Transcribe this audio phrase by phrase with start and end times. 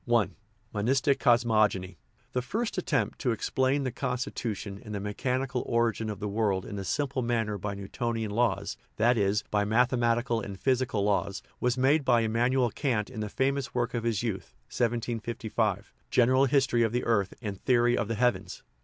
[0.09, 0.25] L
[0.73, 1.95] MONISTIC COSMOGONY
[2.33, 6.79] The first attempt to explain the constitution and the mechanical origin of the world in
[6.79, 12.03] a simple manner by "Newtonian laws" that is, by mathematical and physical laws was made
[12.03, 17.03] by Immanuel Kant in the famous work of his youth (1755), General History of the
[17.03, 18.63] Earth and Theory of the Heavens.